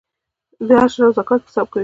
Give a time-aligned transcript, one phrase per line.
[0.67, 1.79] د عشر او زکات حساب کوئ؟